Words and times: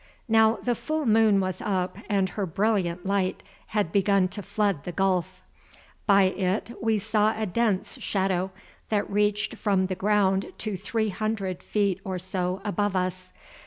Now 0.27 0.55
the 0.55 0.73
full 0.73 1.05
moon 1.05 1.39
was 1.39 1.61
up, 1.61 1.95
and 2.09 2.29
her 2.29 2.47
brilliant 2.47 3.05
light 3.05 3.43
had 3.67 3.91
begun 3.91 4.29
to 4.29 4.41
flood 4.41 4.83
the 4.83 4.91
gulf. 4.91 5.43
By 6.07 6.23
it 6.23 6.71
we 6.81 6.97
saw 6.97 7.39
a 7.39 7.45
dense 7.45 7.99
shadow, 8.01 8.49
that 8.89 9.07
reached 9.07 9.57
from 9.57 9.85
the 9.85 9.93
ground 9.95 10.53
to 10.57 10.75
three 10.75 11.09
hundred 11.09 11.61
feet 11.61 12.01
or 12.03 12.17
so 12.17 12.63
above 12.65 12.95
us. 12.95 13.31